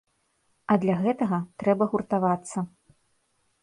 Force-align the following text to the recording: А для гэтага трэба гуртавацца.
А 0.73 0.77
для 0.85 0.95
гэтага 1.03 1.39
трэба 1.63 1.83
гуртавацца. 1.95 2.69